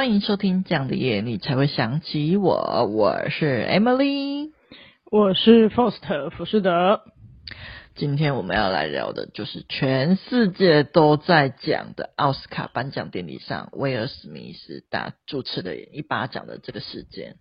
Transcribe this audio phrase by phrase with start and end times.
[0.00, 2.86] 欢迎收听这样的夜，你才会想起我。
[2.90, 4.50] 我是 Emily，
[5.10, 7.02] 我是 Faust 浮士德。
[7.96, 17.36] 今天我们要来聊的就是全世界都在讲的奥斯卡颁奖典礼上，威尔史密斯打主持的一巴掌的这个事件。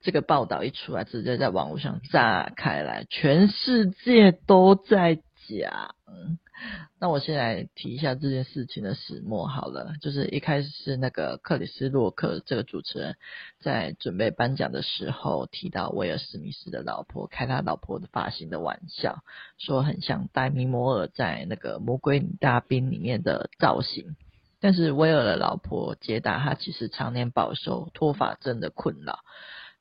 [0.00, 5.18] 这个报道一出来，直接在网络上炸开来，全世界都在
[5.48, 5.94] 讲。
[6.98, 13.16] 那我先来提一下这件事情的始末好了，就是一开始是那个克里斯洛克这个主持人，
[13.60, 19.22] 在准备颁奖的时候提到威尔史密斯的老婆，开他老婆的发型的玩笑，
[19.56, 24.16] 说很像戴米摩尔在那个魔鬼女大兵里面的造型。
[24.60, 29.20] 但是威尔的老婆解答他其实常年饱受脱发症的困扰。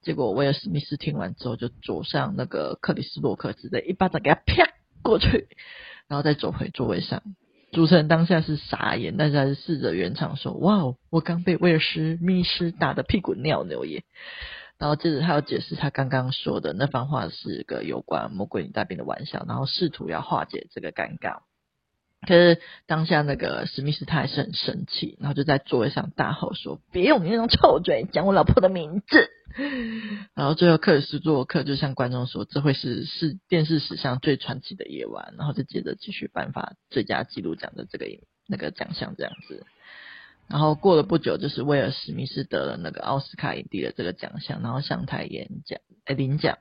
[0.03, 4.71] 结果威尔史密斯听完之后就走上那个克里斯洛克，直接一巴掌给他啪
[5.07, 5.47] 过去。
[6.09, 7.21] 然后再走回座位上，
[7.73, 14.03] 主持人当下是傻眼，但是还是试着圆场说：“哇哦，我刚被威尔史密斯打得屁滚尿流耶！”
[14.79, 21.39] 然后接着他要解释他刚刚说的那番话是个有关魔鬼女大兵的玩笑，然后试图要化解这个尴尬。
[22.21, 29.29] 可是当下那个史密斯他还是很生气，然后就在座位上大吼说：“别用你那张臭嘴讲我老婆的名字！”
[30.35, 38.05] 然后最后克里斯洛克就向观众说：“这会是是电视史上最传奇的夜晚。”然后就接着继续颁发最佳纪录奖的这个
[38.47, 39.65] 那个奖项这样子。
[40.47, 46.57] 然后过了不久，就是威尔史密斯得了那个奥斯卡影帝的这个奖项，然后上台演讲诶领奖。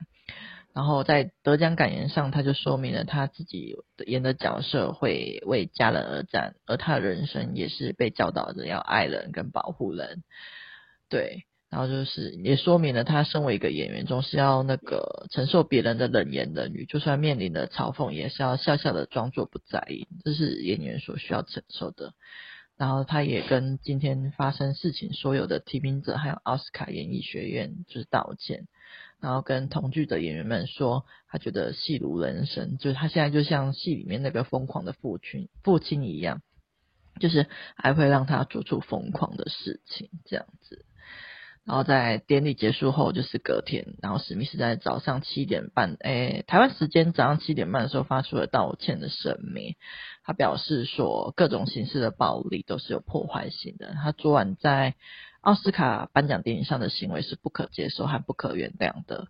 [0.73, 10.23] 然后在得奖感言上，他就说明了他自己演的角色会为家人而战，而他的人生也是被教导着要爱人跟保护人。
[11.09, 22.13] 对，然后就是也说明了他身为一个演员，总是要那个承受别人的冷言冷语，就算面临的嘲讽，也是要笑笑的装作不在意，这是演员所需要承受的。
[22.77, 28.67] 然后他也跟今天发生事情所有的提名者，还有奥斯卡演艺学院，就是道歉。
[29.19, 36.43] 然后跟同剧的演员们说，他觉得戏如人生，就是他现在就像戏里面那个疯狂的父亲父亲一样，
[37.19, 40.85] 就是还会让他做出疯狂的事情这样子。
[41.67, 49.75] 然后在典礼结束后，就是隔天，然后史密斯在早上七点半，诶，台湾时间早上七点半的时候发出了道歉的声明。
[50.23, 53.93] 他表示说，各种形式的暴力都是有破坏性的。
[53.93, 54.95] 他昨晚在。
[55.39, 59.27] 奥斯卡颁奖典礼上的行为是不可接受和不可原谅的。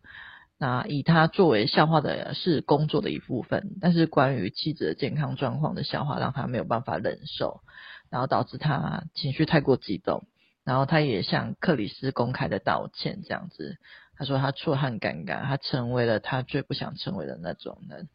[0.58, 7.62] 那以他作为笑话的是工作的一部分，但是关于妻子的健康状况的笑话让他没有办法忍受，
[8.10, 10.24] 然后导致他情绪太过激动。
[10.68, 13.78] 然后他也向克里斯公开的道歉，这样子。
[14.18, 18.10] 他说他错很尴尬，他成为了他最不想成为的那种人，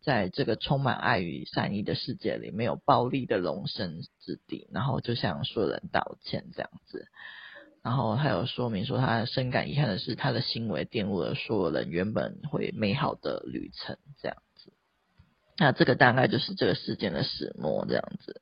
[0.00, 4.70] 在这个充满爱与善意的世界里，没有暴力的容身之地。
[4.72, 7.08] 然后就向所有人道歉，这样子。
[7.82, 14.72] 然后还有说明说，他深感遗憾的是，他的行为玷污了所有人原本会美好的旅程，这样子。
[15.58, 18.40] 那这个大概就是这个事件的始末，这样子。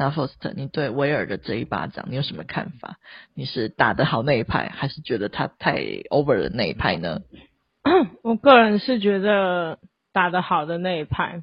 [0.00, 2.96] 那 Faust，你对威尔的这一巴掌，你有什么看法？
[3.34, 5.76] 你是打得好那一派，还是觉得他太
[6.08, 7.20] over 的那一派呢？
[8.24, 9.78] 我个人是觉得
[10.14, 11.42] 打得好的那一派。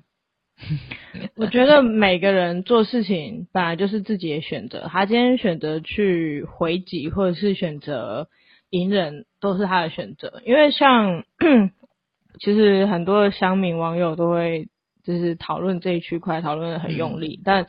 [1.38, 8.28] 我觉得每个人做事情本来就是自己的选择，他今天选择去回击，或者是选择
[8.72, 10.42] 隐忍，都是他的选择。
[10.48, 11.24] 因为像
[12.42, 14.68] 其实很多的乡民网友都会
[15.08, 17.68] 就是讨论这一区块，讨论的很用力，嗯、但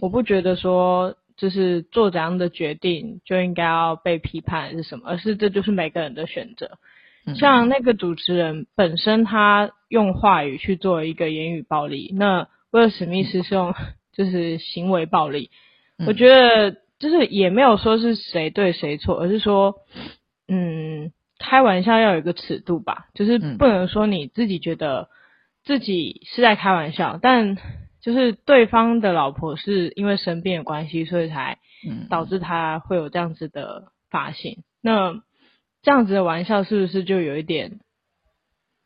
[0.00, 6.72] 我不觉得说就是做怎样的决定就应该要被批判是什么，而是这就是每个人的选择。
[7.36, 13.74] 像那个主持人本身，他用话语去做一个言语暴力，那威尔史密斯是用
[14.12, 15.50] 就是行为暴力。
[16.06, 19.76] 我觉得就是也没有说是谁对谁错，而是说，
[20.48, 25.08] 嗯，开玩笑要有一个尺度吧，就是不能说你自己觉得
[25.64, 27.56] 自己是在开玩笑，但
[28.02, 31.58] 就是对方的老婆是因为生病的关系，所以才
[32.10, 34.62] 导致他会有这样子的发型。
[34.82, 35.22] 那
[35.82, 37.80] 这样子的玩笑是不是就有一点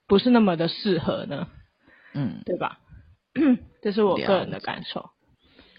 [0.06, 1.48] 不是那么的适合呢？
[2.14, 2.78] 嗯，对吧？
[3.82, 5.10] 这是我个人的感受。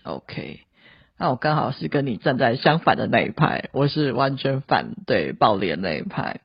[0.04, 0.62] OK，
[1.18, 6.42] 那我刚好是跟你站在相反的那一派，我是完全反对暴力的那一派。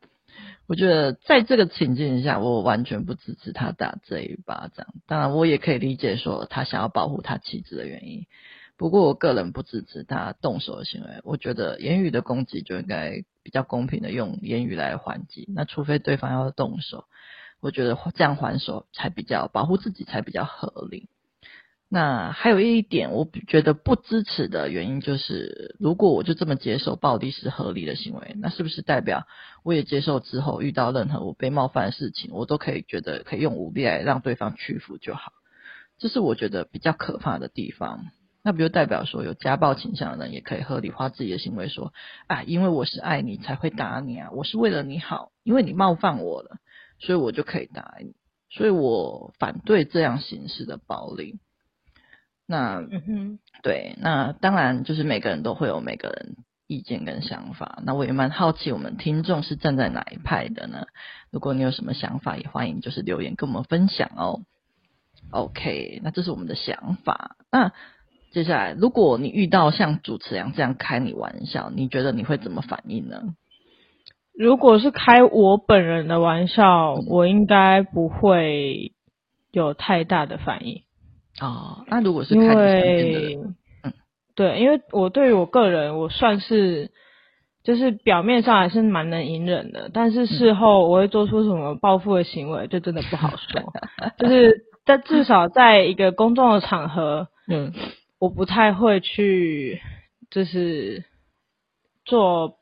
[0.66, 4.86] 我觉得在这个情境下，我完全不支持他打这一巴掌。
[5.06, 8.26] 当然，我也可以理解说他想要保护他妻子的原因。
[8.76, 11.20] 不过，我个人不支持他动手的行为。
[11.22, 15.46] 我觉得言语的攻击就应该比较公平的用言语来还击。
[15.54, 17.04] 那除非对方要动手，
[17.60, 21.08] 我觉得这样还手才比较保护自己才比较合理。
[21.88, 29.26] 那还有一点，我觉得不支持的原因就是，如果我就这么接受暴力是合理的行为，那是不是代表
[29.62, 35.32] 我也接受之后遇到任何我被冒犯的事情，我都可以觉得可以用武力来让对方屈服就好？
[35.98, 38.06] 这是我觉得比较可怕的地方。
[38.42, 41.94] 那不就代表说，有家暴倾向的人也可以合理化自己的行为，说，
[42.26, 46.58] 啊，因为我是爱你才会打你啊，我是为了你好，因为你冒犯我了，
[46.98, 48.14] 所以我就可以打你，
[48.50, 51.38] 所以我反对这样形式的暴力。
[52.46, 56.36] 那，嗯哼，对，那当然就是每个人都会有每个人
[56.66, 57.78] 意见跟想法。
[57.84, 60.86] 那我也蛮好奇，我们听众是站在哪一派的呢？
[61.30, 64.42] 如果你有什么想法，也欢迎就是留言跟我们分享哦。
[65.30, 67.36] OK，那这是我们的想法。
[67.50, 67.72] 那
[68.30, 73.34] 接下来，如果你遇到像主持人这样开你玩笑，你觉得你会怎么反应呢？
[74.36, 78.92] 如果是开我本人的玩笑，嗯、我应该不会
[79.50, 80.82] 有太大的反应。
[81.40, 83.38] 哦，那如果是看因为，
[83.82, 83.92] 嗯，
[84.36, 86.92] 对，因为我对于我个人，我算是
[87.64, 93.72] 就是表面上还是蛮能隐忍的，但是事后我会做出什么报复的行为，就真的不好说。
[94.18, 97.72] 就是在至少在一个公众的场合，嗯，
[98.20, 99.80] 我不太会去
[100.30, 101.04] 就是
[102.04, 102.58] 做，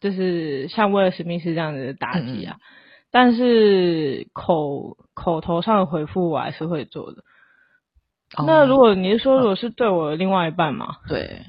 [0.00, 2.62] 就是像威尔史密斯这样子的打击啊，嗯、
[3.10, 7.24] 但是口口头上的回复我还是会做的。
[8.46, 10.96] 那如果你是说，如果是对我的另外一半嘛？
[11.08, 11.40] 对，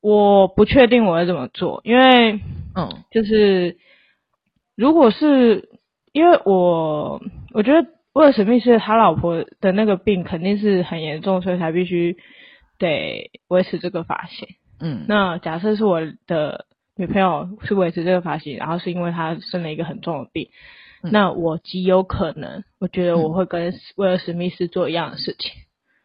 [0.00, 2.40] 我不确定我会怎么做，因为，
[2.76, 3.76] 嗯，就是，
[4.76, 5.68] 如果是
[6.12, 7.20] 因为我，
[7.52, 12.16] 我觉得威尔史密斯他老婆的那个病肯定是很严重，所以才必须
[12.78, 14.48] 得维持这个发型。
[14.80, 20.48] 嗯，那假设是我的女朋友是维持这个发型，然后是因为她生了一个很重的病，
[21.02, 25.50] 嗯，那我极有可能，我觉得我会跟威尔史密斯做一样的事情。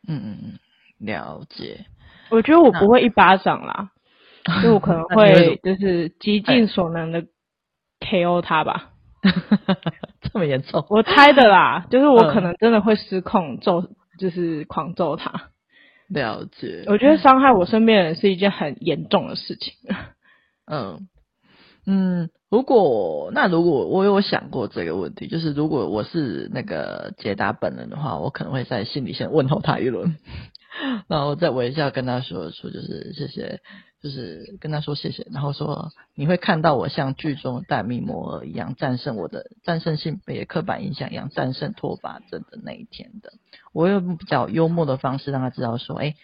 [0.07, 0.59] 嗯嗯嗯，
[0.99, 1.85] 了解。
[2.29, 3.91] 我觉得我不会一巴掌啦，
[4.45, 7.23] 那所以我可能会就是极尽所能的
[7.99, 8.91] KO 他吧。
[10.21, 10.85] 这么严重？
[10.89, 13.83] 我猜的啦， 就是我可能真的会失控揍，
[14.19, 15.49] 就是狂揍他。
[16.09, 16.83] 了解。
[16.87, 19.73] 我觉得伤害我身边人是一件很严重的事情。
[20.65, 21.07] 嗯
[21.87, 22.29] 嗯。
[22.49, 30.15] 如果那如果我有想过这个问题，就是如果我是那个杰达本人的话，我可能会在心里先问候他一轮，
[31.09, 33.59] 然后再微笑跟他说说就是谢谢，
[34.01, 43.33] 就是跟他说谢谢，然后说你会看到我像剧中戴米摩尔一样战胜我的战胜性别刻板印象一样战胜脱发症的那一天的。
[43.73, 46.15] 我用比较幽默的方式让他知道说，哎，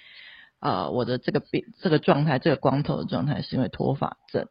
[0.60, 4.48] 啊、呃，我的这个病这个状态，这个光头的状态是因为脱发症。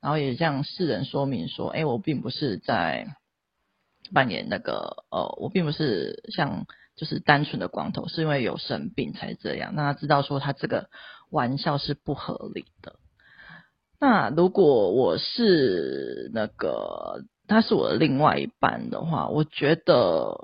[0.00, 3.08] 然后也向世人说明说，哎，我并不是在
[4.12, 9.74] 扮演那个，呃，我并不是像就是单纯的光头，是因为有生病才这样。
[9.74, 10.90] 那他知道说他这个
[11.30, 13.00] 玩笑是不合理的。
[13.98, 20.36] 那如果我是那个他是我的另外一半的话，我觉得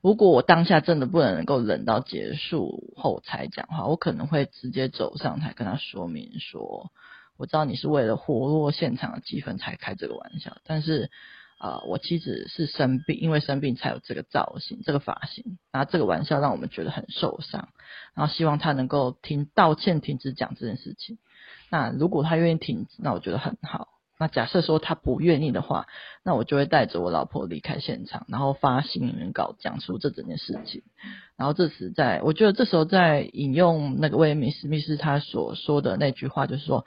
[0.00, 6.92] 如果我当下真的不能够忍到结束后才讲话，我可能会直接走上台跟他说明说。
[7.40, 11.10] 我知道你是为了活络现场的气氛才开这个玩笑，但是，
[11.56, 17.70] 啊、呃，我妻子是生病，因为生病才有这个造型、这个发型，然后这个玩笑让我们觉得很受伤，
[18.14, 21.16] 然后希望他能够停道歉、停止讲这件事情。
[21.70, 23.88] 那如果他愿意停止，那我觉得很好。
[24.18, 25.86] 那假设说他不愿意的话，
[26.22, 30.82] 那我就会带着我老婆离开现场，然后发新闻稿讲出这整件事情。
[31.38, 36.84] 然后这时在，我觉得这时候在引用那个威尔史密斯他所说的那句话，就是说。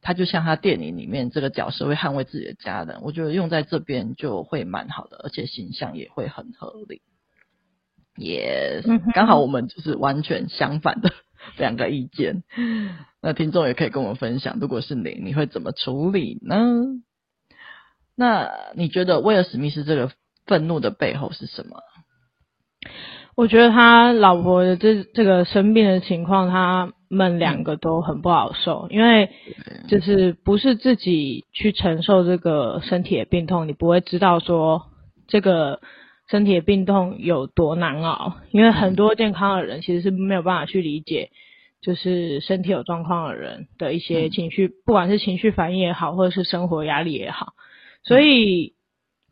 [0.00, 7.02] 他就像他电影里面这个角色会捍卫自己的家人，我觉得用在这边就会蛮好的，而且形象也会很合理。
[8.16, 11.12] 也、yes, 刚好我们就是完全相反的
[11.56, 12.42] 两个意见。
[13.20, 16.56] 那听众也可以跟我们分享，如果是你，你会怎么处理呢？
[18.16, 20.10] 那你觉得威尔史密斯这个
[20.46, 21.82] 愤怒的背后是什么？
[23.38, 29.30] 我觉得他老婆的这这个生病的情况，他们两个都很不好受，因为
[29.86, 34.86] 就是不是自己去承受这个身体的病痛，你不会知道说
[35.28, 35.80] 这个
[36.28, 38.38] 身体的病痛有多难熬。
[38.50, 41.30] 因为很多健康的人其实是没有办法去理解，
[41.80, 47.52] 就是身体有状况的人的一些情绪，不管是情绪反应也好，或者是生活压力也好，
[48.02, 48.72] 所以。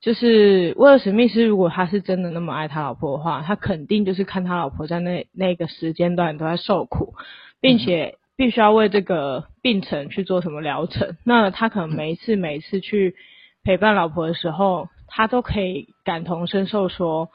[0.01, 7.15] 就是威尔史密斯，如果他是真的那么爱他老婆的话，他肯定就是看他老婆在那那个时间段都在受苦，
[7.61, 11.17] 并且必须要为这个病程去做什么疗程。
[11.25, 13.17] 那他可能每一次每一次去
[13.65, 17.31] 陪伴老婆的时候，他都可以感同身受说，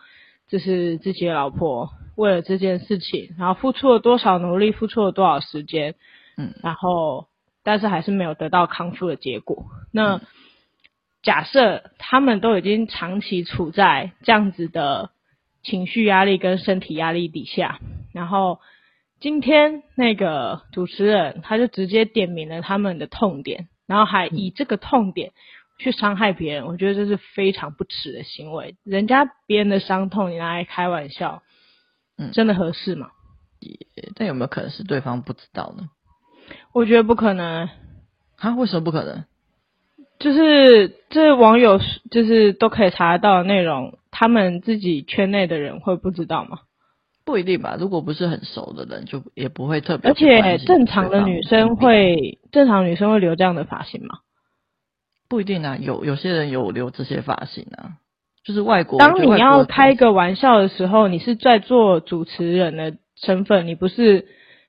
[0.47, 5.95] 就是自己的老婆为了这件事情，然后付出了多少努力，付出了多少时间，
[6.37, 7.27] 嗯，然后
[7.63, 9.65] 但是还是没有得到康复的结果。
[9.91, 10.21] 那、嗯、
[11.23, 15.11] 假设他们都已经长期处在这样子的
[15.63, 17.79] 情绪压力跟身体压力底下，
[18.13, 18.59] 然后
[19.19, 25.31] 今天那个主持人他就直接点名了他们的痛点，然后还以这个痛点。
[25.79, 28.75] 去伤害别人，我觉得这是非常不耻的行为。
[28.83, 31.41] 人家别人的伤痛，你拿来开玩笑，
[32.19, 33.09] 嗯，真的合适吗？
[33.59, 33.79] 也，
[34.13, 35.89] 但有没有可能是对方不知道呢？
[36.71, 37.67] 我觉得不可能。
[38.37, 38.53] 啊？
[38.57, 39.25] 为什么不可能？
[40.21, 46.59] 就是这网友就是都可以查得到的内容，他们自己圈内的人会不知道吗？
[47.23, 47.77] 不一定吧。
[47.79, 50.09] 如果不是很熟的人，就也不会特别。
[50.09, 54.19] 而且正常的女生会，正常女生会留这样的发型吗？
[55.29, 57.93] 不一定啊，有有些人有留这些发型啊，
[58.43, 58.99] 就是外国。
[58.99, 64.25] 当你要开一个玩笑的时候，你是在做主持人的身份，你不是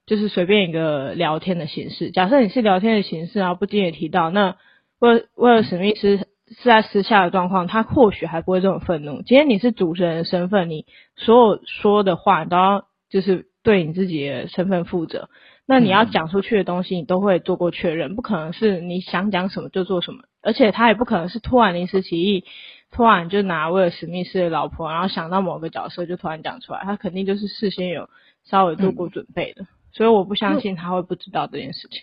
[0.06, 2.11] 就是随便一个聊天的形式。
[2.11, 4.56] 假设你是聊天的形式，然后不经意提到，那
[5.02, 6.28] 威威尔史密斯是
[6.62, 9.23] 在私下的状况，他或许还不会这么愤怒。
[9.23, 15.28] 今天你是主持人的身份，你所有说的话，你都要就是对你自己的身份负责。
[15.66, 20.23] 那你要讲出去的东西，你都会做过确认，不可能是你想讲什么就做什么。
[20.40, 22.44] 而且他也不可能是突然临时起意，
[22.92, 28.09] 突然就拿威尔史密斯的老婆，然后想到某个角色就突然讲出来，他肯定就是事先有
[28.44, 32.02] 稍微做过准备的，嗯、所以我不相信他会不知道这件事情。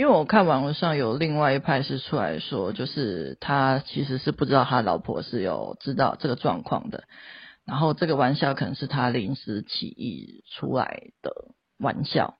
[0.00, 7.04] 因为我看网络上有另外一派是出来说，就是他其实是不知道他老婆是有知道这个状况的，
[7.66, 11.30] 然后这个玩笑可能是他临时起意出来的
[11.78, 12.38] 玩笑。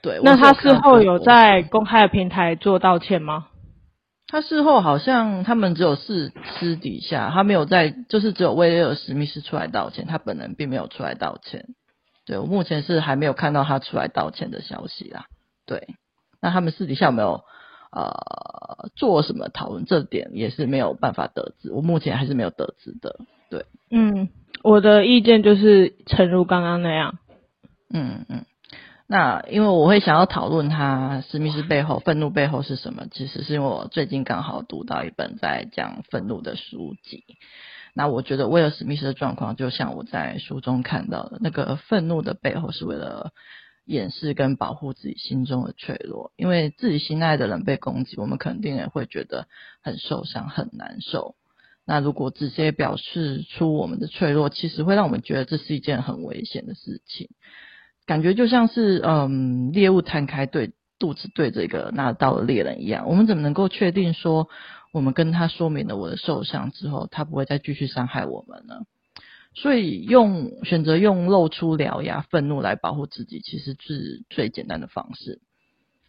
[0.00, 3.48] 对，那他事后有在公开的平台做道歉吗？
[4.28, 11.70] 他事后好像他们只有私私底下，他没有在，就是只有威尔史密斯出来道歉，他本人并没有出来道歉。
[12.26, 15.26] 对，我目前是还没有看到他出来道歉的消息啦。
[15.66, 15.96] 对，
[16.42, 17.44] 那他们私底下有没有
[17.90, 19.86] 呃做什么讨论？
[19.86, 23.20] 这点也是没有办法得知，我目前还是没有得知的。
[23.48, 24.28] 对，嗯，
[24.62, 27.18] 我的意见就是诚如刚刚那样。
[27.88, 28.44] 嗯嗯。
[29.06, 37.24] 那因为我会想要讨论他史密斯背后愤怒背后是什么，其实是因为我最近刚好读到一本在讲愤怒的书籍。
[37.94, 43.32] 那我觉得威尔史密斯的状况，就像我在书中看到的，那个愤怒的背后是为了
[43.84, 46.32] 掩饰跟保护自己心中的脆弱。
[46.36, 49.48] 因为自己心爱的人被攻击，我们肯定也会觉得
[49.82, 51.36] 很受伤、很难受。
[51.84, 57.28] 那如果直接表示出我们的脆弱，其实会让我们觉得这是一件很危险的事情。
[58.06, 64.48] 感觉就像是嗯，猎物摊开对肚子对着一个拿刀的猎人一样，我们怎么能够确定说，
[64.92, 68.82] 我们跟他说明了我的受伤之后，他不会再继续伤害我们呢？
[69.54, 75.40] 所以用选择用露出獠牙愤怒来保护自己，其实是最简单的方式。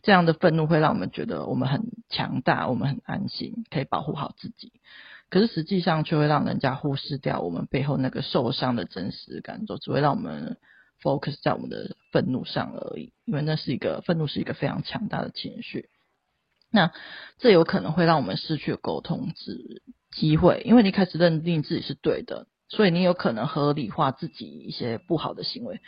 [0.02, 4.72] 这样的愤怒会让我们觉得我们很强大，我们很安心，可以保护好自己。
[5.30, 10.58] 可是实际上却会让人家忽视掉我们背后那个受伤的真实感受，只会让我们。
[11.02, 15.90] focus 在我们的愤怒上而已，因为那是一个愤怒是一个非常强大的情绪，
[16.72, 16.94] 那
[17.40, 19.82] 这有可能会让我们失去沟通之
[20.16, 25.80] 机会，因为你开始认定自己是对的，所以你有可能合理化自己一些不好的行为，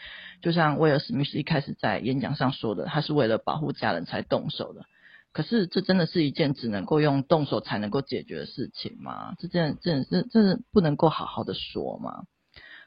[0.43, 4.85] 就像威尔史密斯一开始在演讲上说的，他是为了保护家人才动手的，
[5.33, 9.33] 可是这真的是一件只能够用动手才能够解决的事情吗？
[9.39, 12.25] 这件这件这这是不能够好好的说吗？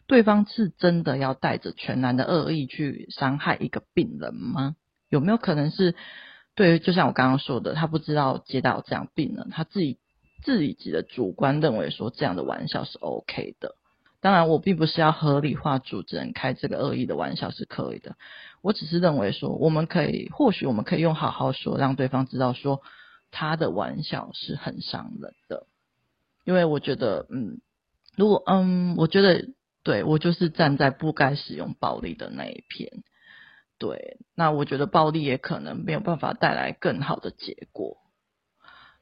[0.06, 4.76] 对方是真的要带着全然的恶意去伤害一个病人吗？
[5.08, 5.96] 有没有可能是，
[6.54, 9.98] 对，就像我刚刚说的，他不知道接到这样病人，他自己
[10.44, 13.74] 自己的主观认为说这样的玩笑是 OK 的。
[14.20, 18.16] 当然，我并不是要合理化主持人开这个恶意的玩笑是可以的，
[18.62, 22.82] 我只是认为说，我们可以，或许我们可以用好好说，让对方知道说
[23.30, 25.66] 他的玩笑是很伤人的。
[26.44, 27.60] 因为我觉得，嗯，
[28.16, 29.48] 如果，嗯，我觉得。
[29.84, 33.04] 对，我就是站在不该使用暴力的那一边。
[33.78, 37.96] 对，那我觉得暴力也可能没有办法带来更好的结果。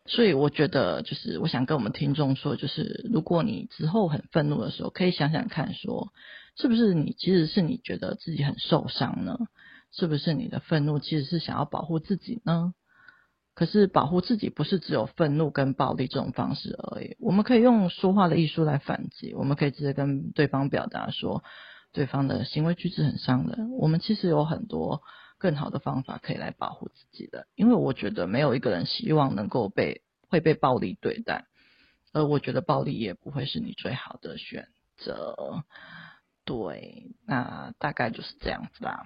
[0.07, 6.13] 所以我觉得，就是我想跟我们听众说，就是如果你之后很愤怒的时候，可以想想看，说
[6.57, 9.39] 是不是你其实是你觉得自己很受伤呢？
[9.93, 12.75] 是不是你的愤怒其实是想要保护自己呢？
[13.55, 21.43] 可是保护自己不是只有愤怒跟暴力这种方式而已，我们可以用说话的艺术来反击，我们可以直接跟对方表达说，
[21.93, 23.71] 对方的行为举止很伤人。
[23.71, 25.01] 我们其实有很多
[25.47, 31.45] 更好的方法可以来保护自己的，因为我觉得没有一个人希望能够被会被暴力对待，
[32.13, 35.63] 而我觉得暴力也不会是你最好的选择。
[36.45, 39.05] 对，那大概就是这样子啦。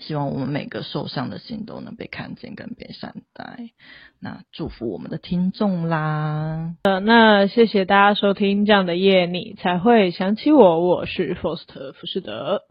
[0.00, 3.70] 希望我们每个受伤的心都能被看见跟被善待。
[4.20, 6.76] 那祝福我们的听众啦。
[6.84, 10.86] 呃，那谢谢大家收听这样的夜，你才会想起我。
[10.86, 12.62] 我是 Foster 福士德，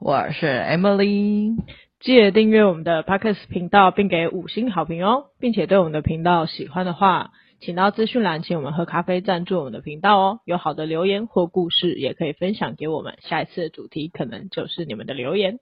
[0.00, 1.56] 我是 Emily。
[2.04, 10.40] 记得订阅我们的 Podcast 频道，并给五星好评哦，并且对我们的频道喜欢的话，请到资讯栏请我们喝咖啡赞助我们的频道哦。
[10.44, 13.16] 有好的留言或故事，也可以分享给我们。
[13.22, 15.60] 下一次的主题可能就是你们的留言。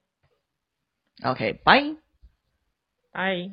[1.23, 1.95] OK，拜
[3.13, 3.53] 拜。